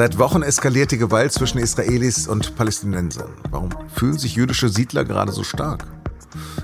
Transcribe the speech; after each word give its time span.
Seit 0.00 0.16
Wochen 0.16 0.40
eskaliert 0.40 0.92
die 0.92 0.96
Gewalt 0.96 1.30
zwischen 1.30 1.58
Israelis 1.58 2.26
und 2.26 2.56
Palästinensern. 2.56 3.34
Warum 3.50 3.68
fühlen 3.94 4.16
sich 4.16 4.34
jüdische 4.34 4.70
Siedler 4.70 5.04
gerade 5.04 5.30
so 5.30 5.44
stark? 5.44 5.84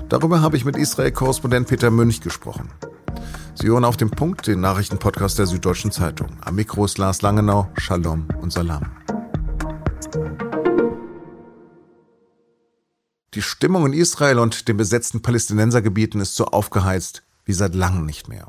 Darüber 0.09 0.41
habe 0.41 0.57
ich 0.57 0.65
mit 0.65 0.75
Israel-Korrespondent 0.75 1.67
Peter 1.67 1.91
Münch 1.91 2.19
gesprochen. 2.21 2.71
Sie 3.53 3.67
hören 3.67 3.85
auf 3.85 3.95
dem 3.95 4.09
Punkt 4.09 4.47
den 4.47 4.59
Nachrichtenpodcast 4.61 5.37
der 5.37 5.45
Süddeutschen 5.45 5.91
Zeitung. 5.91 6.29
Am 6.41 6.55
Mikro 6.55 6.85
ist 6.85 6.97
Lars 6.97 7.21
Langenau, 7.21 7.69
Shalom 7.77 8.27
und 8.41 8.51
Salam. 8.51 8.87
Die 13.35 13.43
Stimmung 13.43 13.85
in 13.85 13.93
Israel 13.93 14.39
und 14.39 14.67
den 14.67 14.77
besetzten 14.77 15.21
Palästinensergebieten 15.21 16.21
ist 16.21 16.35
so 16.35 16.45
aufgeheizt 16.45 17.21
wie 17.45 17.53
seit 17.53 17.75
langem 17.75 18.07
nicht 18.07 18.29
mehr. 18.29 18.47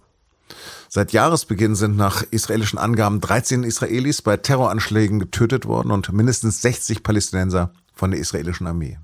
Seit 0.90 1.12
Jahresbeginn 1.12 1.74
sind 1.74 1.96
nach 1.96 2.22
israelischen 2.30 2.78
Angaben 2.78 3.20
13 3.20 3.62
Israelis 3.62 4.22
bei 4.22 4.38
Terroranschlägen 4.38 5.20
getötet 5.20 5.66
worden 5.66 5.90
und 5.90 6.10
mindestens 6.12 6.62
60 6.62 7.02
Palästinenser 7.02 7.72
von 7.94 8.10
der 8.10 8.20
israelischen 8.20 8.66
Armee. 8.66 8.98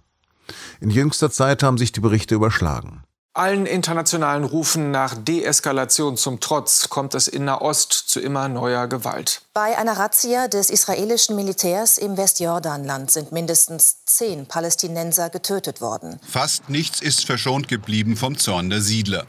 In 0.80 0.90
jüngster 0.90 1.30
Zeit 1.30 1.62
haben 1.62 1.78
sich 1.78 1.92
die 1.92 2.00
Berichte 2.00 2.34
überschlagen. 2.34 3.02
Allen 3.36 3.66
internationalen 3.66 4.44
Rufen 4.44 4.92
nach 4.92 5.16
Deeskalation 5.16 6.16
zum 6.16 6.38
Trotz 6.38 6.88
kommt 6.88 7.16
es 7.16 7.26
in 7.26 7.44
Nahost 7.44 7.92
zu 7.92 8.20
immer 8.20 8.48
neuer 8.48 8.86
Gewalt. 8.86 9.42
Bei 9.52 9.76
einer 9.76 9.98
Razzia 9.98 10.46
des 10.46 10.70
israelischen 10.70 11.34
Militärs 11.34 11.98
im 11.98 12.16
Westjordanland 12.16 13.10
sind 13.10 13.32
mindestens 13.32 14.04
zehn 14.06 14.46
Palästinenser 14.46 15.30
getötet 15.30 15.80
worden. 15.80 16.20
Fast 16.22 16.70
nichts 16.70 17.00
ist 17.00 17.26
verschont 17.26 17.66
geblieben 17.66 18.16
vom 18.16 18.38
Zorn 18.38 18.70
der 18.70 18.80
Siedler. 18.80 19.26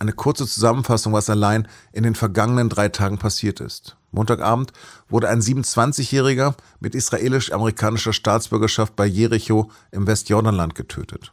Eine 0.00 0.12
kurze 0.12 0.46
Zusammenfassung, 0.46 1.12
was 1.12 1.28
allein 1.28 1.66
in 1.92 2.04
den 2.04 2.14
vergangenen 2.14 2.68
drei 2.68 2.88
Tagen 2.88 3.18
passiert 3.18 3.60
ist. 3.60 3.96
Montagabend 4.12 4.72
wurde 5.08 5.28
ein 5.28 5.40
27-Jähriger 5.40 6.54
mit 6.78 6.94
israelisch-amerikanischer 6.94 8.12
Staatsbürgerschaft 8.12 8.94
bei 8.94 9.06
Jericho 9.06 9.70
im 9.90 10.06
Westjordanland 10.06 10.74
getötet. 10.74 11.32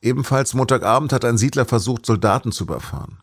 Ebenfalls 0.00 0.54
Montagabend 0.54 1.12
hat 1.12 1.24
ein 1.24 1.38
Siedler 1.38 1.66
versucht, 1.66 2.06
Soldaten 2.06 2.50
zu 2.50 2.64
überfahren. 2.64 3.18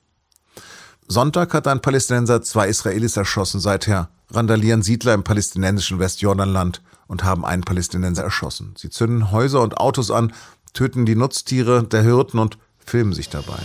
Sonntag 1.07 1.53
hat 1.53 1.67
ein 1.67 1.81
Palästinenser 1.81 2.41
zwei 2.41 2.67
Israelis 2.67 3.17
erschossen. 3.17 3.59
Seither 3.59 4.09
randalieren 4.29 4.81
Siedler 4.81 5.13
im 5.13 5.23
palästinensischen 5.23 5.99
Westjordanland 5.99 6.81
und 7.07 7.23
haben 7.23 7.45
einen 7.45 7.63
Palästinenser 7.63 8.23
erschossen. 8.23 8.73
Sie 8.77 8.89
zünden 8.89 9.31
Häuser 9.31 9.61
und 9.61 9.77
Autos 9.77 10.11
an, 10.11 10.33
töten 10.73 11.05
die 11.05 11.15
Nutztiere 11.15 11.83
der 11.83 12.01
Hirten 12.01 12.39
und 12.39 12.57
filmen 12.85 13.13
sich 13.13 13.29
dabei. 13.29 13.59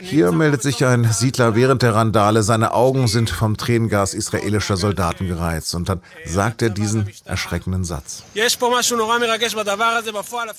Hier 0.00 0.30
meldet 0.30 0.62
sich 0.62 0.84
ein 0.84 1.04
Siedler 1.12 1.54
während 1.54 1.82
der 1.82 1.94
Randale. 1.94 2.42
Seine 2.42 2.72
Augen 2.72 3.08
sind 3.08 3.30
vom 3.30 3.56
Tränengas 3.56 4.14
israelischer 4.14 4.76
Soldaten 4.76 5.26
gereizt. 5.26 5.74
Und 5.74 5.88
dann 5.88 6.00
sagt 6.24 6.62
er 6.62 6.70
diesen 6.70 7.08
erschreckenden 7.24 7.84
Satz. 7.84 8.22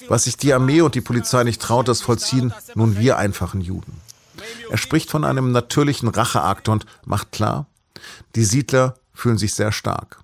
Was 0.08 0.24
sich 0.24 0.38
die 0.38 0.54
Armee 0.54 0.82
und 0.82 0.96
die 0.96 1.02
Polizei 1.02 1.44
nicht 1.44 1.62
traut, 1.62 1.88
das 1.88 2.02
vollziehen 2.02 2.54
nun 2.76 2.98
wir 2.98 3.18
einfachen 3.18 3.62
Juden. 3.62 4.02
Er 4.70 4.78
spricht 4.78 5.10
von 5.10 5.24
einem 5.24 5.52
natürlichen 5.52 6.10
Racheakt 6.10 6.70
und 6.70 6.86
macht 7.06 7.32
klar, 7.32 7.66
die 8.36 8.44
Siedler 8.44 8.96
fühlen 9.14 9.38
sich 9.38 9.54
sehr 9.54 9.72
stark. 9.72 10.20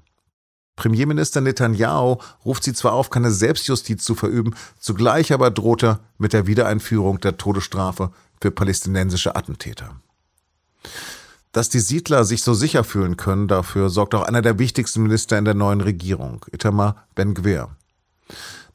Premierminister 0.76 1.42
Netanyahu 1.42 2.18
ruft 2.44 2.64
sie 2.64 2.74
zwar 2.74 2.94
auf, 2.94 3.10
keine 3.10 3.32
Selbstjustiz 3.32 4.04
zu 4.04 4.16
verüben, 4.16 4.56
zugleich 4.80 5.32
aber 5.32 5.52
droht 5.52 5.84
er 5.84 6.00
mit 6.18 6.34
der 6.34 6.48
Wiedereinführung 6.48 7.20
der 7.22 7.38
Todesstrafe 7.38 8.12
für 8.42 8.52
palästinensische 8.52 9.36
Attentäter. 9.36 9.96
Dass 11.54 11.70
die 11.70 11.80
Siedler 11.80 12.26
sich 12.26 12.44
so 12.44 12.54
sicher 12.54 12.84
fühlen 12.84 13.16
können, 13.16 13.48
dafür 13.48 13.90
sorgt 13.90 14.14
auch 14.14 14.24
einer 14.24 14.42
der 14.42 14.60
wichtigsten 14.60 15.04
Minister 15.04 15.38
in 15.38 15.46
der 15.46 15.54
neuen 15.54 15.80
Regierung, 15.80 16.46
Itamar 16.52 17.08
Ben-Gvir. 17.16 17.70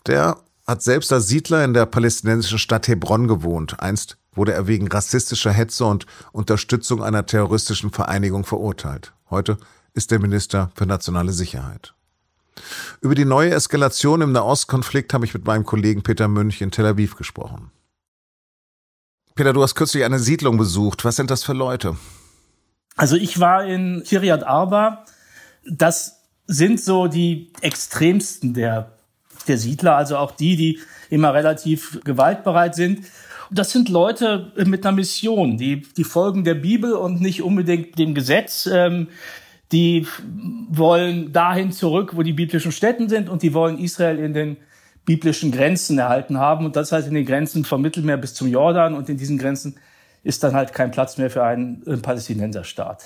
Der 0.06 0.39
hat 0.66 0.83
selbst 0.83 1.12
als 1.12 1.28
Siedler 1.28 1.62
in 1.65 1.75
der 1.75 1.84
palästinensischen 1.84 2.59
Stadt 2.59 2.89
Hebron 2.89 3.28
gewohnt. 3.28 3.81
Einst 3.81 4.16
wurde 4.33 4.55
er 4.55 4.66
wegen 4.66 4.89
rassistischer 4.89 5.50
Hetze 5.50 5.84
und 5.84 6.06
Unterstützung 6.33 7.03
einer 7.03 7.27
terroristischen 7.27 7.91
Vereinigung 7.91 8.44
verurteilt. 8.44 9.12
Heute 9.28 9.59
ist 9.95 10.11
der 10.11 10.21
Minister 10.21 10.71
für 10.75 10.87
nationale 10.87 11.33
Sicherheit. 11.33 11.95
Über 13.01 13.15
die 13.15 13.25
neue 13.25 13.51
Eskalation 13.51 14.21
im 14.21 14.33
Nahostkonflikt 14.33 15.15
habe 15.15 15.25
ich 15.25 15.34
mit 15.34 15.47
meinem 15.47 15.65
Kollegen 15.65 16.03
Peter 16.03 16.28
Münch 16.28 16.61
in 16.61 16.71
Tel 16.71 16.87
Aviv 16.87 17.17
gesprochen. 17.17 17.71
Peter, 19.34 19.53
du 19.53 19.62
hast 19.62 19.75
kürzlich 19.75 20.05
eine 20.05 20.19
Siedlung 20.19 20.59
besucht. 20.59 21.05
Was 21.05 21.17
sind 21.17 21.31
das 21.31 21.45
für 21.45 21.55
Leute? 21.55 21.97
Also 22.97 23.17
ich 23.17 23.41
war 23.41 23.65
in 23.65 24.03
Kiryat 24.05 24.43
Arba. 24.43 25.05
Das 25.67 26.21
sind 26.47 26.81
so 26.81 27.07
die 27.07 27.53
extremsten 27.62 28.53
der, 28.53 28.93
der 29.49 29.57
Siedler, 29.57 29.97
also 29.97 30.17
auch 30.19 30.33
die, 30.33 30.57
die 30.57 30.81
immer 31.09 31.33
relativ 31.33 32.01
gewaltbereit 32.05 32.75
sind. 32.75 33.07
Das 33.51 33.71
sind 33.71 33.89
Leute 33.89 34.53
mit 34.65 34.84
einer 34.84 34.95
Mission, 34.95 35.57
die, 35.57 35.83
die 35.83 36.05
folgen 36.05 36.45
der 36.45 36.55
Bibel 36.55 36.93
und 36.93 37.21
nicht 37.21 37.43
unbedingt 37.43 37.99
dem 37.99 38.15
Gesetz. 38.15 38.69
Ähm, 38.71 39.09
die 39.72 40.06
wollen 40.69 41.32
dahin 41.32 41.72
zurück, 41.72 42.12
wo 42.16 42.22
die 42.22 42.32
biblischen 42.32 42.72
Städten 42.72 43.08
sind 43.08 43.28
und 43.28 43.42
die 43.42 43.54
wollen 43.54 43.78
Israel 43.78 44.19
in 44.19 44.34
den 44.34 44.56
biblischen 45.04 45.53
Grenzen 45.53 45.98
erhalten 45.98 46.38
haben. 46.38 46.66
Und 46.66 46.76
das 46.76 46.92
heißt 46.92 47.08
in 47.08 47.14
den 47.14 47.26
Grenzen 47.26 47.64
vom 47.64 47.82
Mittelmeer 47.82 48.16
bis 48.16 48.34
zum 48.34 48.48
Jordan 48.48 48.94
und 48.94 49.09
in 49.09 49.16
diesen 49.16 49.38
Grenzen 49.38 49.76
ist 50.22 50.42
dann 50.42 50.54
halt 50.54 50.72
kein 50.72 50.91
Platz 50.91 51.19
mehr 51.19 51.30
für 51.30 51.44
einen, 51.44 51.82
einen 51.86 52.03
Palästinenserstaat. 52.03 53.03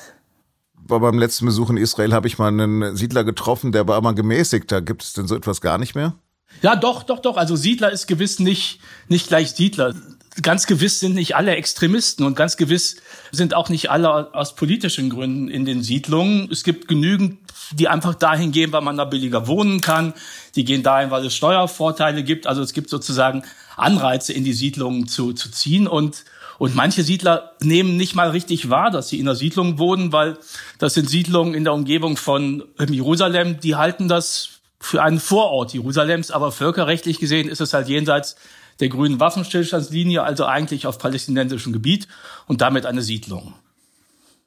War 0.87 1.01
beim 1.01 1.19
letzten 1.19 1.47
Besuch 1.47 1.71
in 1.71 1.77
Israel 1.77 2.13
habe 2.13 2.27
ich 2.27 2.39
mal 2.39 2.49
einen 2.49 2.97
Siedler 2.97 3.25
getroffen, 3.25 3.73
der 3.73 3.87
war 3.89 3.97
aber 3.97 4.15
gemäßigter. 4.15 4.83
Gibt 4.83 5.03
es 5.03 5.13
denn 5.13 5.27
so 5.27 5.37
etwas 5.37 5.61
gar 5.61 5.79
nicht 5.79 5.95
mehr? 5.95 6.15
Ja, 6.63 6.77
doch, 6.77 7.03
doch, 7.03 7.21
doch. 7.21 7.37
Also 7.37 7.57
Siedler 7.57 7.91
ist 7.91 8.07
gewiss 8.07 8.39
nicht, 8.39 8.81
nicht 9.09 9.29
gleich 9.29 9.53
Siedler 9.53 9.95
ganz 10.43 10.67
gewiss 10.67 11.01
sind 11.01 11.15
nicht 11.15 11.37
alle 11.37 11.55
Extremisten 11.57 12.25
und 12.25 12.35
ganz 12.35 12.57
gewiss 12.57 12.97
sind 13.31 13.55
auch 13.55 13.69
nicht 13.69 13.91
alle 13.91 14.35
aus 14.35 14.55
politischen 14.55 15.11
Gründen 15.11 15.49
in 15.49 15.65
den 15.65 15.83
Siedlungen. 15.83 16.49
Es 16.51 16.65
gibt 16.65 16.89
genügend, 16.89 17.39
die 17.73 17.89
einfach 17.89 18.15
dahin 18.15 18.53
gehen, 18.53 18.73
weil 18.73 18.83
man 18.83 18.97
da 18.97 19.05
billiger 19.05 19.47
wohnen 19.47 19.81
kann. 19.81 20.15
Die 20.57 20.65
gehen 20.65 20.83
dahin, 20.83 21.11
weil 21.11 21.25
es 21.25 21.37
Steuervorteile 21.37 22.25
gibt. 22.25 22.47
Also 22.47 22.63
es 22.63 22.73
gibt 22.73 22.91
sozusagen 22.91 23.45
Anreize, 23.77 24.33
in 24.33 24.45
die 24.45 24.53
Siedlungen 24.53 25.07
zu, 25.07 25.33
zu 25.33 25.51
ziehen 25.51 25.87
und 25.87 26.25
und 26.57 26.77
manche 26.77 27.03
Siedler 27.03 27.53
nehmen 27.61 27.97
nicht 27.97 28.15
mal 28.15 28.31
richtig 28.31 28.71
wahr, 28.71 28.93
dass 28.93 29.09
sie 29.09 29.19
in 29.19 29.27
der 29.27 29.35
Siedlung 29.35 29.79
wohnen, 29.81 30.13
weil 30.13 30.39
das 30.79 30.95
sind 30.95 31.11
Siedlungen 31.11 31.53
in 31.53 31.65
der 31.65 31.75
Umgebung 31.75 32.17
von 32.17 32.63
Jerusalem, 32.89 33.59
die 33.59 33.75
halten 33.75 34.07
das 34.07 34.61
für 34.79 35.03
einen 35.03 35.19
Vorort 35.19 35.73
Jerusalems, 35.73 36.31
aber 36.31 36.53
völkerrechtlich 36.53 37.19
gesehen 37.19 37.49
ist 37.49 37.61
es 37.61 37.75
halt 37.75 37.89
jenseits 37.89 38.37
der 38.81 38.89
grünen 38.89 39.21
Waffenstillstandslinie, 39.21 40.23
also 40.23 40.45
eigentlich 40.45 40.87
auf 40.87 40.99
palästinensischem 40.99 41.73
Gebiet 41.73 42.09
und 42.47 42.61
damit 42.61 42.87
eine 42.87 43.03
Siedlung. 43.03 43.55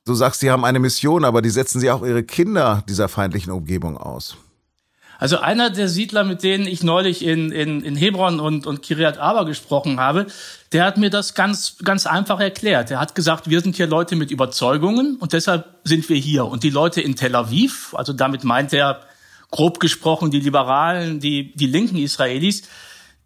Du 0.06 0.14
sagst, 0.14 0.40
sie 0.40 0.52
haben 0.52 0.64
eine 0.64 0.80
Mission, 0.80 1.26
aber 1.26 1.42
die 1.42 1.50
setzen 1.50 1.80
sie 1.80 1.92
auch 1.92 2.04
ihre 2.04 2.24
Kinder 2.24 2.84
dieser 2.88 3.10
feindlichen 3.10 3.52
Umgebung 3.52 3.98
aus. 3.98 4.38
Also 5.20 5.40
einer 5.40 5.70
der 5.70 5.90
Siedler, 5.90 6.24
mit 6.24 6.44
denen 6.44 6.68
ich 6.68 6.84
neulich 6.84 7.26
in, 7.26 7.52
in, 7.52 7.82
in 7.82 7.96
Hebron 7.96 8.40
und, 8.40 8.68
und 8.68 8.84
Kiryat 8.84 9.18
Arba 9.18 9.44
gesprochen 9.44 10.00
habe, 10.00 10.28
der 10.74 10.86
hat 10.86 10.98
mir 10.98 11.10
das 11.10 11.34
ganz, 11.34 11.78
ganz 11.84 12.06
einfach 12.06 12.40
erklärt. 12.40 12.92
Er 12.92 13.00
hat 13.00 13.16
gesagt, 13.16 13.50
wir 13.50 13.62
sind 13.62 13.76
hier 13.76 13.88
Leute 13.88 14.16
mit 14.16 14.30
Überzeugungen 14.30 15.18
und 15.18 15.34
deshalb 15.34 15.66
sind 15.84 16.08
wir 16.08 16.18
hier. 16.18 16.46
Und 16.46 16.64
die 16.64 16.70
Leute 16.70 17.02
in 17.02 17.16
Tel 17.16 17.36
Aviv, 17.36 17.96
also 17.96 18.14
damit 18.14 18.44
meint 18.44 18.74
er 18.74 19.02
grob 19.50 19.80
gesprochen 19.80 20.30
die 20.30 20.40
Liberalen, 20.40 21.20
die, 21.20 21.54
die 21.56 21.68
linken 21.68 21.98
Israelis, 21.98 22.64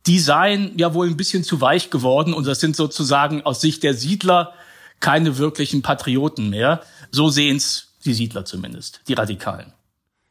die 0.07 0.19
seien 0.19 0.77
ja 0.77 0.93
wohl 0.93 1.07
ein 1.07 1.17
bisschen 1.17 1.43
zu 1.43 1.61
weich 1.61 1.89
geworden 1.89 2.33
und 2.33 2.47
das 2.47 2.59
sind 2.59 2.75
sozusagen 2.75 3.43
aus 3.43 3.61
Sicht 3.61 3.83
der 3.83 3.93
Siedler 3.93 4.53
keine 4.99 5.37
wirklichen 5.37 5.81
Patrioten 5.81 6.49
mehr. 6.49 6.81
So 7.11 7.29
sehen 7.29 7.57
es 7.57 7.93
die 8.05 8.13
Siedler 8.13 8.45
zumindest, 8.45 9.01
die 9.07 9.13
Radikalen. 9.13 9.73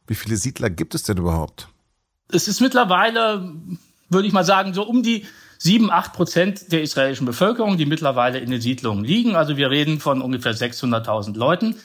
Wie 0.07 0.15
viele 0.15 0.37
Siedler 0.37 0.71
gibt 0.71 0.95
es 0.95 1.05
denn 1.05 1.19
überhaupt? 1.19 1.69
Es 2.33 2.49
ist 2.49 2.61
mittlerweile, 2.61 3.53
würde 4.09 4.27
ich 4.27 4.33
mal 4.33 4.45
sagen, 4.45 4.75
so 4.75 4.83
um 4.83 5.03
die 5.03 5.27
sieben, 5.59 5.91
acht 5.91 6.15
Prozent 6.15 6.73
der 6.73 6.83
israelischen 6.83 7.27
Bevölkerung, 7.27 7.77
die 7.77 7.87
mittlerweile 7.87 8.39
in 8.39 8.51
den 8.51 8.61
Siedlungen 8.61 9.05
liegen. 9.05 9.37
Also 9.37 9.57
wir 9.57 9.71
reden 9.71 10.01
von 10.01 10.23
ungefähr 10.23 10.55
600.000 10.55 11.37
Leuten. 11.37 11.77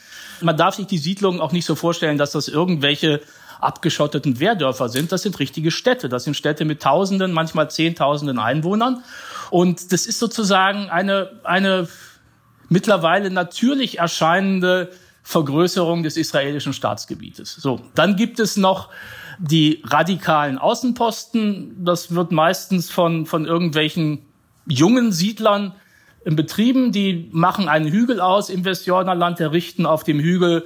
Man 0.42 0.58
darf 0.58 0.76
sich 0.76 0.88
die 0.88 0.98
Siedlungen 0.98 1.42
auch 1.42 1.52
nicht 1.52 1.66
so 1.66 1.76
vorstellen, 1.76 2.18
dass 2.18 2.32
das 2.32 2.48
irgendwelche 2.48 3.22
abgeschotteten 3.60 4.40
Wehrdörfer 4.40 4.90
sind. 4.90 5.12
Das 5.12 5.24
sind 5.24 5.40
richtige 5.40 5.72
Städte. 5.72 6.10
Das 6.10 6.24
sind 6.24 6.36
Städte 6.36 6.66
mit 6.66 6.82
Tausenden, 6.82 7.32
manchmal 7.32 7.70
Zehntausenden 7.70 8.40
Einwohnern. 8.40 9.04
Und 9.52 9.92
das 9.92 10.06
ist 10.06 10.20
sozusagen 10.20 10.90
eine, 10.90 11.32
eine 11.44 11.88
mittlerweile 12.70 13.30
natürlich 13.30 14.00
erscheinende 14.00 14.92
Vergrößerung 15.24 16.04
des 16.04 16.18
israelischen 16.18 16.74
Staatsgebietes. 16.74 17.56
So, 17.56 17.82
dann 17.96 18.16
gibt 18.16 18.40
es 18.40 18.58
noch 18.58 18.90
die 19.40 19.82
radikalen 19.86 20.58
Außenposten. 20.58 21.84
Das 21.84 22.14
wird 22.14 22.32
meistens 22.32 22.92
von, 22.92 23.26
von 23.26 23.46
irgendwelchen 23.46 24.20
jungen 24.68 25.12
Siedlern 25.12 25.74
betrieben. 26.26 26.92
Die 26.92 27.30
machen 27.32 27.68
einen 27.68 27.88
Hügel 27.88 28.20
aus 28.20 28.50
im 28.50 28.66
Westjordanland, 28.66 29.40
errichten 29.40 29.86
auf 29.86 30.04
dem 30.04 30.20
Hügel 30.20 30.66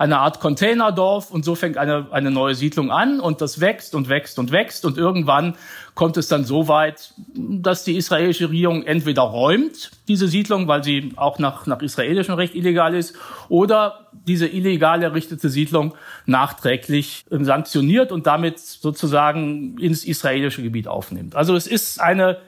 eine 0.00 0.18
Art 0.18 0.40
Containerdorf 0.40 1.30
und 1.30 1.44
so 1.44 1.54
fängt 1.54 1.76
eine, 1.76 2.06
eine 2.10 2.30
neue 2.30 2.54
Siedlung 2.54 2.90
an 2.90 3.20
und 3.20 3.42
das 3.42 3.60
wächst 3.60 3.94
und 3.94 4.08
wächst 4.08 4.38
und 4.38 4.50
wächst 4.50 4.86
und 4.86 4.96
irgendwann 4.96 5.56
kommt 5.94 6.16
es 6.16 6.26
dann 6.26 6.44
so 6.44 6.68
weit, 6.68 7.12
dass 7.34 7.84
die 7.84 7.98
israelische 7.98 8.48
Regierung 8.48 8.82
entweder 8.82 9.20
räumt 9.20 9.90
diese 10.08 10.26
Siedlung, 10.26 10.68
weil 10.68 10.82
sie 10.82 11.12
auch 11.16 11.38
nach, 11.38 11.66
nach 11.66 11.82
israelischem 11.82 12.34
Recht 12.34 12.54
illegal 12.54 12.94
ist, 12.94 13.14
oder 13.50 14.06
diese 14.26 14.46
illegal 14.46 15.02
errichtete 15.02 15.50
Siedlung 15.50 15.94
nachträglich 16.24 17.26
ähm, 17.30 17.44
sanktioniert 17.44 18.10
und 18.10 18.26
damit 18.26 18.58
sozusagen 18.58 19.76
ins 19.76 20.06
israelische 20.06 20.62
Gebiet 20.62 20.88
aufnimmt. 20.88 21.36
Also 21.36 21.54
es 21.54 21.66
ist 21.66 22.00
eine 22.00 22.38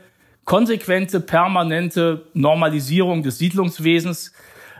konsequente, 0.47 1.21
permanente 1.21 2.23
Normalisierung 2.33 3.23
des 3.23 3.37
Siedlungswesens, 3.37 4.33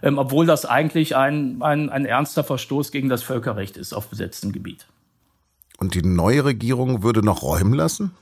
ähm, 0.03 0.19
obwohl 0.19 0.47
das 0.47 0.67
eigentlich 0.67 1.17
ein, 1.17 1.63
ein, 1.63 1.89
ein 1.89 2.05
ernster 2.05 2.45
Verstoß 2.45 2.93
gegen 2.93 3.09
das 3.09 3.23
Völkerrecht 3.23 3.77
ist 3.77 3.93
auf 3.93 4.09
besetztem 4.09 4.53
Gebiet. 4.53 4.87
Und 5.79 5.95
die 5.95 6.03
neue 6.03 6.45
Regierung 6.45 7.03
würde 7.03 7.25
noch 7.25 7.43
räumen 7.43 7.75
lassen? 7.75 8.13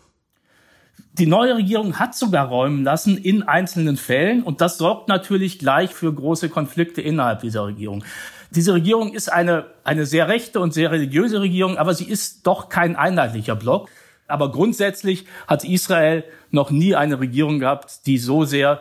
Die 1.14 1.26
neue 1.26 1.56
Regierung 1.56 1.98
hat 1.98 2.14
sogar 2.14 2.48
räumen 2.48 2.84
lassen 2.84 3.16
in 3.16 3.42
einzelnen 3.42 3.96
Fällen 3.96 4.42
und 4.42 4.60
das 4.60 4.78
sorgt 4.78 5.08
natürlich 5.08 5.58
gleich 5.58 5.92
für 5.92 6.12
große 6.12 6.48
Konflikte 6.48 7.00
innerhalb 7.00 7.40
dieser 7.40 7.66
Regierung. 7.66 8.04
Diese 8.50 8.74
Regierung 8.74 9.12
ist 9.12 9.32
eine, 9.32 9.66
eine 9.84 10.06
sehr 10.06 10.28
rechte 10.28 10.60
und 10.60 10.74
sehr 10.74 10.90
religiöse 10.90 11.40
Regierung, 11.40 11.78
aber 11.78 11.94
sie 11.94 12.04
ist 12.04 12.46
doch 12.46 12.68
kein 12.68 12.96
einheitlicher 12.96 13.56
Block. 13.56 13.88
Aber 14.26 14.52
grundsätzlich 14.52 15.26
hat 15.46 15.64
Israel 15.64 16.24
noch 16.50 16.70
nie 16.70 16.94
eine 16.94 17.20
Regierung 17.20 17.58
gehabt, 17.58 18.06
die 18.06 18.18
so 18.18 18.44
sehr 18.44 18.80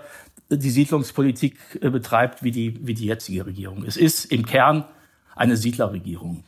die 0.49 0.69
Siedlungspolitik 0.69 1.57
äh, 1.81 1.89
betreibt 1.89 2.43
wie 2.43 2.51
die, 2.51 2.79
wie 2.85 2.93
die 2.93 3.05
jetzige 3.05 3.45
Regierung. 3.45 3.83
Es 3.85 3.97
ist 3.97 4.25
im 4.25 4.45
Kern 4.45 4.85
eine 5.35 5.55
Siedlerregierung. 5.55 6.43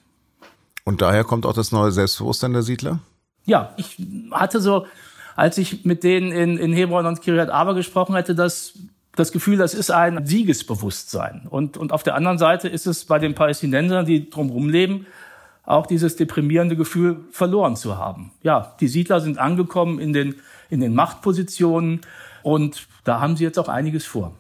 Und 0.84 1.02
daher 1.02 1.24
kommt 1.24 1.46
auch 1.46 1.54
das 1.54 1.72
neue 1.72 1.92
Selbstbewusstsein 1.92 2.54
der 2.54 2.64
Siedler? 2.64 3.00
Ja, 3.46 3.74
ich 3.78 3.98
hatte 4.32 4.60
so, 4.60 4.86
als 5.36 5.58
ich 5.58 5.86
mit 5.86 6.04
denen 6.04 6.32
in, 6.32 6.58
in 6.58 6.74
Hebron 6.74 7.06
und 7.06 7.22
Kiryat 7.22 7.50
Arba 7.50 7.74
gesprochen 7.74 8.16
hätte, 8.16 8.36
das, 8.36 8.74
das 9.16 9.32
Gefühl, 9.32 9.58
das 9.58 9.74
ist 9.74 9.92
ein 9.92 10.26
Siegesbewusstsein. 10.26 11.48
Und, 11.50 11.78
und 11.78 11.94
auf 11.94 12.04
der 12.04 12.16
anderen 12.16 12.38
Seite 12.38 12.68
ist 12.68 12.88
es 12.88 13.06
bei 13.06 13.20
den 13.20 13.36
Palästinensern, 13.36 14.06
die 14.06 14.30
drumherum 14.30 14.70
leben, 14.70 15.06
auch 15.64 15.86
dieses 15.86 16.16
deprimierende 16.16 16.76
Gefühl 16.76 17.22
verloren 17.32 17.76
zu 17.76 17.98
haben. 17.98 18.32
Ja, 18.42 18.76
die 18.80 18.88
Siedler 18.88 19.22
sind 19.22 19.38
angekommen 19.38 20.00
in 20.00 20.12
den, 20.12 20.36
in 20.70 20.80
den 20.80 20.96
Machtpositionen 20.96 22.02
und 22.44 22.88
da 23.04 23.20
haben 23.20 23.36
sie 23.36 23.44
jetzt 23.44 23.60
auch 23.60 23.70
einiges 23.70 24.06
vor. 24.06 24.34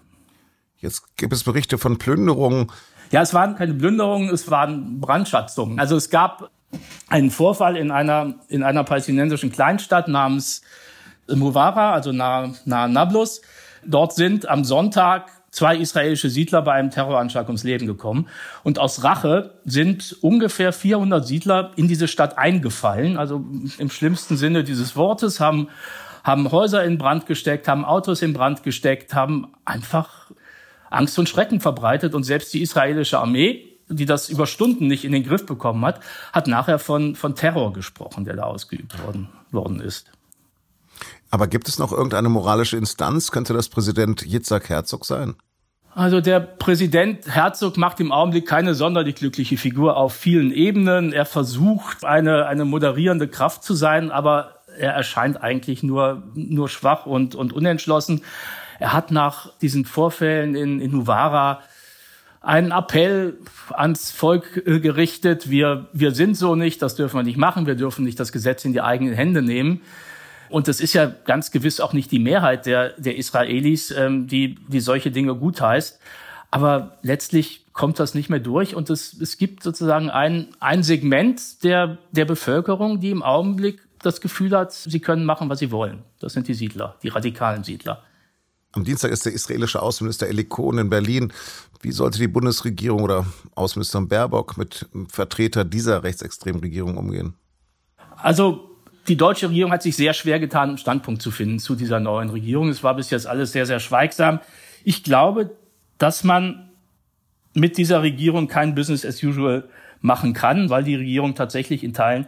Jetzt 0.77 1.15
gibt 1.17 1.33
es 1.33 1.43
Berichte 1.43 1.77
von 1.77 1.97
Plünderungen. 1.97 2.71
Ja, 3.11 3.21
es 3.21 3.33
waren 3.33 3.55
keine 3.55 3.73
Plünderungen, 3.73 4.29
es 4.29 4.49
waren 4.49 4.99
Brandschatzungen. 4.99 5.79
Also 5.79 5.95
es 5.95 6.09
gab 6.09 6.49
einen 7.07 7.29
Vorfall 7.29 7.75
in 7.75 7.91
einer, 7.91 8.35
in 8.47 8.63
einer 8.63 8.83
palästinensischen 8.83 9.51
Kleinstadt 9.51 10.07
namens 10.07 10.61
Muwara, 11.27 11.93
also 11.93 12.11
nahe, 12.11 12.53
nahe 12.65 12.89
Nablus. 12.89 13.41
Dort 13.85 14.13
sind 14.13 14.47
am 14.47 14.63
Sonntag 14.63 15.29
zwei 15.51 15.75
israelische 15.75 16.29
Siedler 16.29 16.61
bei 16.61 16.73
einem 16.73 16.89
Terroranschlag 16.91 17.47
ums 17.47 17.63
Leben 17.63 17.85
gekommen. 17.85 18.27
Und 18.63 18.79
aus 18.79 19.03
Rache 19.03 19.55
sind 19.65 20.17
ungefähr 20.21 20.71
400 20.71 21.27
Siedler 21.27 21.71
in 21.75 21.87
diese 21.87 22.07
Stadt 22.07 22.37
eingefallen. 22.37 23.17
Also 23.17 23.43
im 23.77 23.89
schlimmsten 23.89 24.37
Sinne 24.37 24.63
dieses 24.63 24.95
Wortes 24.95 25.39
haben 25.39 25.67
haben 26.23 26.51
Häuser 26.51 26.83
in 26.83 26.97
Brand 26.97 27.25
gesteckt, 27.25 27.67
haben 27.67 27.85
Autos 27.85 28.21
in 28.21 28.33
Brand 28.33 28.63
gesteckt, 28.63 29.13
haben 29.13 29.53
einfach 29.65 30.31
Angst 30.89 31.17
und 31.17 31.29
Schrecken 31.29 31.59
verbreitet. 31.59 32.13
Und 32.13 32.23
selbst 32.23 32.53
die 32.53 32.61
israelische 32.61 33.19
Armee, 33.19 33.77
die 33.89 34.05
das 34.05 34.29
über 34.29 34.45
Stunden 34.45 34.87
nicht 34.87 35.03
in 35.03 35.11
den 35.11 35.23
Griff 35.23 35.45
bekommen 35.45 35.83
hat, 35.85 35.99
hat 36.31 36.47
nachher 36.47 36.79
von, 36.79 37.15
von 37.15 37.35
Terror 37.35 37.73
gesprochen, 37.73 38.25
der 38.25 38.35
da 38.35 38.43
ausgeübt 38.43 39.01
worden, 39.03 39.29
worden 39.51 39.79
ist. 39.79 40.11
Aber 41.29 41.47
gibt 41.47 41.67
es 41.67 41.79
noch 41.79 41.91
irgendeine 41.91 42.29
moralische 42.29 42.77
Instanz? 42.77 43.31
Könnte 43.31 43.53
das 43.53 43.69
Präsident 43.69 44.25
Yitzhak 44.25 44.69
Herzog 44.69 45.05
sein? 45.05 45.35
Also 45.93 46.21
der 46.21 46.39
Präsident 46.39 47.27
Herzog 47.27 47.75
macht 47.75 47.99
im 47.99 48.13
Augenblick 48.13 48.47
keine 48.47 48.75
sonderlich 48.75 49.15
glückliche 49.15 49.57
Figur 49.57 49.97
auf 49.97 50.13
vielen 50.13 50.51
Ebenen. 50.51 51.11
Er 51.11 51.25
versucht, 51.25 52.05
eine, 52.05 52.47
eine 52.47 52.63
moderierende 52.63 53.27
Kraft 53.27 53.63
zu 53.63 53.73
sein, 53.73 54.09
aber 54.09 54.60
er 54.81 54.93
erscheint 54.93 55.41
eigentlich 55.41 55.83
nur, 55.83 56.23
nur 56.33 56.67
schwach 56.67 57.05
und, 57.05 57.35
und 57.35 57.53
unentschlossen. 57.53 58.23
Er 58.79 58.93
hat 58.93 59.11
nach 59.11 59.51
diesen 59.59 59.85
Vorfällen 59.85 60.55
in, 60.55 60.81
in 60.81 60.91
Novara 60.91 61.61
einen 62.41 62.71
Appell 62.71 63.37
ans 63.69 64.11
Volk 64.11 64.63
äh, 64.65 64.79
gerichtet. 64.79 65.51
Wir, 65.51 65.87
wir 65.93 66.11
sind 66.15 66.35
so 66.35 66.55
nicht, 66.55 66.81
das 66.81 66.95
dürfen 66.95 67.17
wir 67.17 67.23
nicht 67.23 67.37
machen. 67.37 67.67
Wir 67.67 67.75
dürfen 67.75 68.03
nicht 68.03 68.19
das 68.19 68.31
Gesetz 68.31 68.65
in 68.65 68.73
die 68.73 68.81
eigenen 68.81 69.13
Hände 69.13 69.43
nehmen. 69.43 69.81
Und 70.49 70.67
das 70.67 70.81
ist 70.81 70.93
ja 70.93 71.05
ganz 71.05 71.51
gewiss 71.51 71.79
auch 71.79 71.93
nicht 71.93 72.11
die 72.11 72.19
Mehrheit 72.19 72.65
der, 72.65 72.93
der 72.99 73.17
Israelis, 73.17 73.91
ähm, 73.91 74.27
die, 74.27 74.55
die 74.67 74.79
solche 74.79 75.11
Dinge 75.11 75.35
gutheißt. 75.35 75.99
Aber 76.49 76.97
letztlich 77.03 77.65
kommt 77.71 77.99
das 77.99 78.15
nicht 78.15 78.29
mehr 78.29 78.39
durch 78.39 78.75
und 78.75 78.89
es, 78.89 79.13
es 79.13 79.37
gibt 79.37 79.63
sozusagen 79.63 80.09
ein, 80.09 80.47
ein 80.59 80.83
Segment 80.83 81.63
der, 81.63 81.99
der 82.11 82.25
Bevölkerung, 82.25 82.99
die 82.99 83.11
im 83.11 83.23
Augenblick 83.23 83.79
das 84.01 84.21
Gefühl 84.21 84.55
hat, 84.55 84.71
sie 84.71 84.99
können 84.99 85.25
machen, 85.25 85.49
was 85.49 85.59
sie 85.59 85.71
wollen. 85.71 86.03
Das 86.19 86.33
sind 86.33 86.47
die 86.47 86.53
Siedler, 86.53 86.95
die 87.03 87.09
radikalen 87.09 87.63
Siedler. 87.63 88.03
Am 88.73 88.85
Dienstag 88.85 89.11
ist 89.11 89.25
der 89.25 89.33
israelische 89.33 89.81
Außenminister 89.81 90.27
Eli 90.27 90.45
Cohen 90.45 90.77
in 90.77 90.89
Berlin. 90.89 91.33
Wie 91.81 91.91
sollte 91.91 92.19
die 92.19 92.27
Bundesregierung 92.27 93.03
oder 93.03 93.25
Außenminister 93.55 94.01
Baerbock 94.01 94.57
mit 94.57 94.87
Vertreter 95.09 95.65
dieser 95.65 96.03
rechtsextremen 96.03 96.61
Regierung 96.61 96.97
umgehen? 96.97 97.33
Also 98.15 98.69
die 99.07 99.17
deutsche 99.17 99.49
Regierung 99.49 99.71
hat 99.71 99.81
sich 99.81 99.95
sehr 99.95 100.13
schwer 100.13 100.39
getan, 100.39 100.69
einen 100.69 100.77
Standpunkt 100.77 101.21
zu 101.21 101.31
finden 101.31 101.59
zu 101.59 101.75
dieser 101.75 101.99
neuen 101.99 102.29
Regierung. 102.29 102.69
Es 102.69 102.83
war 102.83 102.95
bis 102.95 103.09
jetzt 103.09 103.27
alles 103.27 103.51
sehr, 103.51 103.65
sehr 103.65 103.79
schweigsam. 103.79 104.39
Ich 104.83 105.03
glaube, 105.03 105.51
dass 105.97 106.23
man 106.23 106.69
mit 107.53 107.77
dieser 107.77 108.01
Regierung 108.01 108.47
kein 108.47 108.73
Business 108.75 109.05
as 109.05 109.21
usual 109.21 109.67
machen 109.99 110.33
kann, 110.33 110.69
weil 110.69 110.83
die 110.83 110.95
Regierung 110.95 111.35
tatsächlich 111.35 111.83
in 111.83 111.93
Teilen 111.93 112.27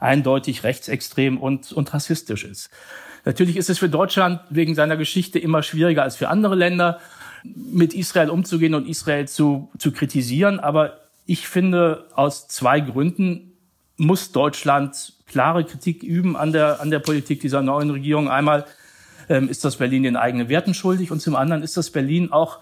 eindeutig 0.00 0.64
rechtsextrem 0.64 1.38
und, 1.38 1.72
und 1.72 1.92
rassistisch 1.92 2.44
ist. 2.44 2.70
Natürlich 3.24 3.56
ist 3.56 3.70
es 3.70 3.78
für 3.78 3.88
Deutschland 3.88 4.40
wegen 4.50 4.74
seiner 4.74 4.96
Geschichte 4.96 5.38
immer 5.38 5.62
schwieriger 5.62 6.02
als 6.02 6.16
für 6.16 6.28
andere 6.28 6.54
Länder, 6.54 7.00
mit 7.44 7.94
Israel 7.94 8.30
umzugehen 8.30 8.74
und 8.74 8.88
Israel 8.88 9.28
zu, 9.28 9.70
zu 9.78 9.92
kritisieren. 9.92 10.60
Aber 10.60 11.00
ich 11.26 11.48
finde, 11.48 12.06
aus 12.14 12.48
zwei 12.48 12.80
Gründen 12.80 13.52
muss 13.96 14.32
Deutschland 14.32 15.14
klare 15.26 15.64
Kritik 15.64 16.02
üben 16.02 16.36
an 16.36 16.52
der, 16.52 16.80
an 16.80 16.90
der 16.90 16.98
Politik 16.98 17.40
dieser 17.40 17.62
neuen 17.62 17.90
Regierung. 17.90 18.28
Einmal 18.28 18.66
ähm, 19.28 19.48
ist 19.48 19.64
das 19.64 19.76
Berlin 19.76 20.02
den 20.02 20.16
eigenen 20.16 20.48
Werten 20.48 20.74
schuldig 20.74 21.10
und 21.10 21.20
zum 21.20 21.36
anderen 21.36 21.62
ist 21.62 21.76
das 21.76 21.90
Berlin 21.90 22.32
auch 22.32 22.60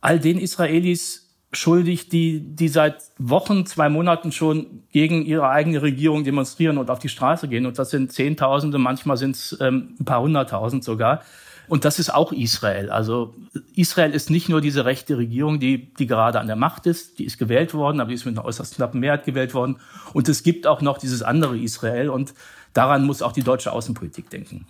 all 0.00 0.18
den 0.18 0.38
Israelis 0.38 1.21
schuldig, 1.52 2.08
die, 2.08 2.40
die 2.40 2.68
seit 2.68 3.02
Wochen, 3.18 3.66
zwei 3.66 3.88
Monaten 3.88 4.32
schon 4.32 4.84
gegen 4.90 5.24
ihre 5.24 5.48
eigene 5.48 5.82
Regierung 5.82 6.24
demonstrieren 6.24 6.78
und 6.78 6.90
auf 6.90 6.98
die 6.98 7.10
Straße 7.10 7.48
gehen. 7.48 7.66
Und 7.66 7.78
das 7.78 7.90
sind 7.90 8.12
Zehntausende, 8.12 8.78
manchmal 8.78 9.18
sind 9.18 9.36
es 9.36 9.56
ähm, 9.60 9.94
ein 10.00 10.04
paar 10.04 10.22
Hunderttausend 10.22 10.82
sogar. 10.82 11.22
Und 11.68 11.84
das 11.84 11.98
ist 11.98 12.12
auch 12.12 12.32
Israel. 12.32 12.90
Also 12.90 13.34
Israel 13.76 14.12
ist 14.12 14.30
nicht 14.30 14.48
nur 14.48 14.60
diese 14.60 14.84
rechte 14.84 15.16
Regierung, 15.16 15.60
die, 15.60 15.92
die 15.94 16.06
gerade 16.06 16.40
an 16.40 16.46
der 16.46 16.56
Macht 16.56 16.86
ist, 16.86 17.18
die 17.18 17.24
ist 17.24 17.38
gewählt 17.38 17.72
worden, 17.74 18.00
aber 18.00 18.08
die 18.08 18.14
ist 18.14 18.24
mit 18.24 18.36
einer 18.36 18.44
äußerst 18.44 18.76
knappen 18.76 19.00
Mehrheit 19.00 19.24
gewählt 19.24 19.54
worden. 19.54 19.76
Und 20.12 20.28
es 20.28 20.42
gibt 20.42 20.66
auch 20.66 20.80
noch 20.80 20.98
dieses 20.98 21.22
andere 21.22 21.58
Israel 21.58 22.10
und 22.10 22.34
daran 22.72 23.04
muss 23.04 23.22
auch 23.22 23.32
die 23.32 23.42
deutsche 23.42 23.72
Außenpolitik 23.72 24.28
denken. 24.28 24.66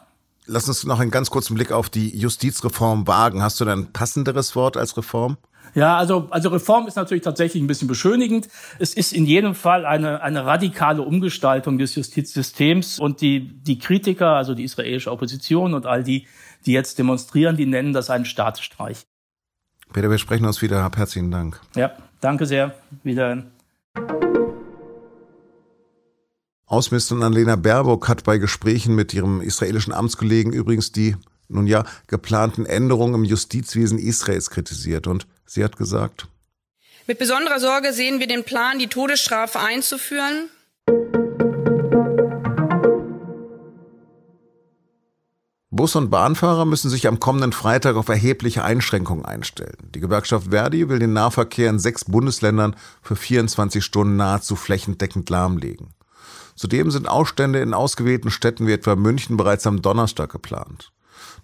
Lass 0.46 0.68
uns 0.68 0.84
noch 0.84 1.00
einen 1.00 1.10
ganz 1.10 1.30
kurzen 1.30 1.54
Blick 1.54 1.70
auf 1.70 1.88
die 1.88 2.16
Justizreform 2.16 3.06
wagen. 3.06 3.42
Hast 3.42 3.60
du 3.60 3.64
da 3.64 3.72
ein 3.72 3.92
passenderes 3.92 4.56
Wort 4.56 4.76
als 4.76 4.96
Reform? 4.96 5.36
Ja, 5.74 5.96
also, 5.96 6.28
also 6.30 6.50
Reform 6.50 6.86
ist 6.86 6.96
natürlich 6.96 7.22
tatsächlich 7.22 7.62
ein 7.62 7.66
bisschen 7.66 7.88
beschönigend. 7.88 8.48
Es 8.78 8.92
ist 8.92 9.12
in 9.12 9.24
jedem 9.24 9.54
Fall 9.54 9.86
eine, 9.86 10.20
eine 10.20 10.44
radikale 10.44 11.02
Umgestaltung 11.02 11.78
des 11.78 11.94
Justizsystems 11.94 12.98
und 12.98 13.20
die, 13.20 13.48
die 13.62 13.78
Kritiker, 13.78 14.30
also 14.30 14.54
die 14.54 14.64
israelische 14.64 15.10
Opposition 15.10 15.72
und 15.72 15.86
all 15.86 16.02
die, 16.02 16.26
die 16.66 16.72
jetzt 16.72 16.98
demonstrieren, 16.98 17.56
die 17.56 17.66
nennen 17.66 17.92
das 17.92 18.10
einen 18.10 18.24
Staatsstreich. 18.24 19.06
Peter, 19.92 20.10
wir 20.10 20.18
sprechen 20.18 20.44
uns 20.44 20.60
wieder. 20.60 20.82
Hab 20.82 20.96
herzlichen 20.96 21.30
Dank. 21.30 21.60
Ja, 21.76 21.92
danke 22.20 22.46
sehr. 22.46 22.74
Wieder. 23.02 23.44
Außenministerin 26.72 27.22
Annalena 27.22 27.56
Baerbock 27.56 28.08
hat 28.08 28.24
bei 28.24 28.38
Gesprächen 28.38 28.94
mit 28.94 29.12
ihrem 29.12 29.42
israelischen 29.42 29.92
Amtskollegen 29.92 30.54
übrigens 30.54 30.90
die 30.90 31.16
nun 31.48 31.66
ja 31.66 31.84
geplanten 32.06 32.64
Änderungen 32.64 33.16
im 33.16 33.24
Justizwesen 33.24 33.98
Israels 33.98 34.48
kritisiert 34.48 35.06
und 35.06 35.26
sie 35.44 35.62
hat 35.62 35.76
gesagt, 35.76 36.28
mit 37.06 37.18
besonderer 37.18 37.60
Sorge 37.60 37.92
sehen 37.92 38.20
wir 38.20 38.26
den 38.26 38.44
Plan, 38.44 38.78
die 38.78 38.86
Todesstrafe 38.86 39.60
einzuführen. 39.60 40.48
Bus- 45.68 45.94
und 45.94 46.08
Bahnfahrer 46.08 46.64
müssen 46.64 46.88
sich 46.88 47.06
am 47.06 47.20
kommenden 47.20 47.52
Freitag 47.52 47.96
auf 47.96 48.08
erhebliche 48.08 48.64
Einschränkungen 48.64 49.26
einstellen. 49.26 49.76
Die 49.94 50.00
Gewerkschaft 50.00 50.48
Verdi 50.48 50.88
will 50.88 51.00
den 51.00 51.12
Nahverkehr 51.12 51.68
in 51.68 51.78
sechs 51.78 52.06
Bundesländern 52.06 52.76
für 53.02 53.16
24 53.16 53.84
Stunden 53.84 54.16
nahezu 54.16 54.56
flächendeckend 54.56 55.28
lahmlegen. 55.28 55.92
Zudem 56.62 56.92
sind 56.92 57.08
Ausstände 57.08 57.58
in 57.58 57.74
ausgewählten 57.74 58.30
Städten 58.30 58.68
wie 58.68 58.72
etwa 58.72 58.94
München 58.94 59.36
bereits 59.36 59.66
am 59.66 59.82
Donnerstag 59.82 60.30
geplant. 60.30 60.92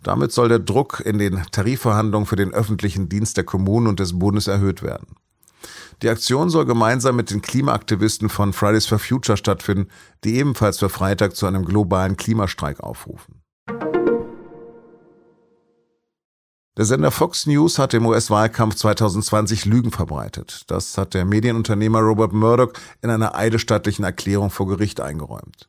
Damit 0.04 0.30
soll 0.30 0.48
der 0.48 0.60
Druck 0.60 1.02
in 1.04 1.18
den 1.18 1.42
Tarifverhandlungen 1.50 2.24
für 2.24 2.36
den 2.36 2.54
öffentlichen 2.54 3.08
Dienst 3.08 3.36
der 3.36 3.42
Kommunen 3.42 3.88
und 3.88 3.98
des 3.98 4.16
Bundes 4.16 4.46
erhöht 4.46 4.80
werden. 4.84 5.16
Die 6.02 6.08
Aktion 6.08 6.50
soll 6.50 6.66
gemeinsam 6.66 7.16
mit 7.16 7.32
den 7.32 7.42
Klimaaktivisten 7.42 8.28
von 8.28 8.52
Fridays 8.52 8.86
for 8.86 9.00
Future 9.00 9.36
stattfinden, 9.36 9.88
die 10.22 10.36
ebenfalls 10.36 10.78
für 10.78 10.88
Freitag 10.88 11.34
zu 11.34 11.46
einem 11.46 11.64
globalen 11.64 12.16
Klimastreik 12.16 12.78
aufrufen. 12.78 13.42
Der 16.78 16.84
Sender 16.84 17.10
Fox 17.10 17.46
News 17.46 17.80
hat 17.80 17.92
im 17.92 18.06
US-Wahlkampf 18.06 18.76
2020 18.76 19.64
Lügen 19.64 19.90
verbreitet. 19.90 20.62
Das 20.68 20.96
hat 20.96 21.12
der 21.12 21.24
Medienunternehmer 21.24 21.98
Robert 21.98 22.32
Murdoch 22.32 22.72
in 23.02 23.10
einer 23.10 23.34
eidesstattlichen 23.34 24.04
Erklärung 24.04 24.50
vor 24.50 24.68
Gericht 24.68 25.00
eingeräumt. 25.00 25.68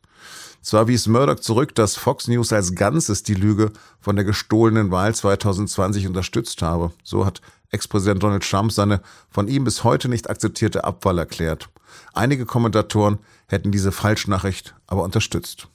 Zwar 0.62 0.88
wies 0.88 1.08
Murdoch 1.08 1.39
zurück, 1.39 1.74
dass 1.74 1.96
Fox 1.96 2.28
News 2.28 2.54
als 2.54 2.75
Ganzes 2.75 3.24
die 3.24 3.34
Lüge 3.34 3.72
von 4.00 4.18
der 4.18 4.24
gestohlenen 4.24 4.92
Wahl 4.92 5.16
2020 5.16 6.06
unterstützt 6.06 6.62
habe. 6.62 6.92
So 7.04 7.25
hat 7.25 7.42
Ex-Präsident 7.72 8.22
Donald 8.22 8.48
Trump 8.48 8.72
seine 8.72 9.01
von 9.32 9.48
ihm 9.48 9.63
bis 9.63 9.84
heute 9.84 10.10
nicht 10.10 10.30
akzeptierte 10.30 10.84
Abwahl 10.84 11.18
erklärt. 11.18 11.70
Einige 12.13 12.46
Kommentatoren 12.46 13.18
hätten 13.48 13.72
diese 13.72 13.92
Falschnachricht 13.92 14.75
aber 14.86 15.01
unterstützt. 15.01 15.70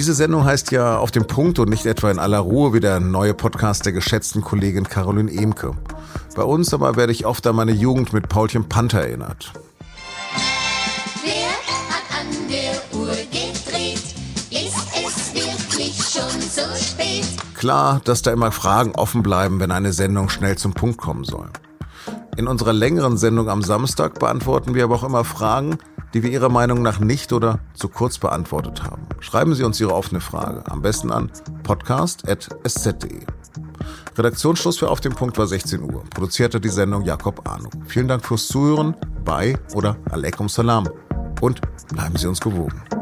Diese 0.00 0.14
Sendung 0.14 0.46
heißt 0.46 0.72
ja 0.72 0.96
auf 0.96 1.10
dem 1.10 1.26
Punkt 1.26 1.58
und 1.58 1.68
nicht 1.68 1.84
etwa 1.84 2.10
in 2.10 2.18
aller 2.18 2.38
Ruhe 2.38 2.72
wie 2.72 2.80
der 2.80 3.00
neue 3.00 3.34
Podcast 3.34 3.84
der 3.84 3.92
geschätzten 3.92 4.40
Kollegin 4.40 4.84
Caroline 4.84 5.30
Emke. 5.30 5.72
Bei 6.34 6.42
uns 6.42 6.72
aber 6.72 6.96
werde 6.96 7.12
ich 7.12 7.26
oft 7.26 7.46
an 7.46 7.56
meine 7.56 7.72
Jugend 7.72 8.14
mit 8.14 8.30
Paulchen 8.30 8.66
Panther 8.66 9.02
erinnert. 9.02 9.52
Wer 11.22 11.50
hat 11.50 12.18
an 12.18 12.48
der 12.48 12.98
Uhr 12.98 13.14
gedreht? 13.30 14.02
Ist 14.48 14.78
es 15.04 15.34
wirklich 15.34 15.94
schon 15.96 16.40
so 16.40 16.62
spät? 16.82 17.26
Klar, 17.54 18.00
dass 18.04 18.22
da 18.22 18.32
immer 18.32 18.52
Fragen 18.52 18.92
offen 18.94 19.22
bleiben, 19.22 19.60
wenn 19.60 19.70
eine 19.70 19.92
Sendung 19.92 20.30
schnell 20.30 20.56
zum 20.56 20.72
Punkt 20.72 20.96
kommen 20.96 21.24
soll. 21.24 21.50
In 22.38 22.48
unserer 22.48 22.72
längeren 22.72 23.18
Sendung 23.18 23.50
am 23.50 23.60
Samstag 23.60 24.18
beantworten 24.18 24.74
wir 24.74 24.84
aber 24.84 24.94
auch 24.94 25.04
immer 25.04 25.24
Fragen, 25.24 25.76
die 26.14 26.22
wir 26.22 26.30
Ihrer 26.30 26.48
Meinung 26.48 26.82
nach 26.82 27.00
nicht 27.00 27.32
oder 27.32 27.60
zu 27.74 27.88
kurz 27.88 28.18
beantwortet 28.18 28.82
haben. 28.82 29.06
Schreiben 29.20 29.54
Sie 29.54 29.64
uns 29.64 29.80
Ihre 29.80 29.94
offene 29.94 30.20
Frage. 30.20 30.62
Am 30.66 30.82
besten 30.82 31.10
an 31.10 31.30
podcast.sz.de. 31.62 33.20
Redaktionsschluss 34.16 34.78
für 34.78 34.90
Auf 34.90 35.00
dem 35.00 35.14
Punkt 35.14 35.38
war 35.38 35.46
16 35.46 35.82
Uhr. 35.82 36.04
Produzierte 36.10 36.60
die 36.60 36.68
Sendung 36.68 37.04
Jakob 37.04 37.48
Arno. 37.48 37.70
Vielen 37.86 38.08
Dank 38.08 38.24
fürs 38.24 38.48
Zuhören. 38.48 38.96
Bye 39.24 39.58
oder 39.74 39.96
Aleikum 40.10 40.48
Salam. 40.48 40.88
Und 41.40 41.60
bleiben 41.88 42.16
Sie 42.16 42.26
uns 42.26 42.40
gewogen. 42.40 42.99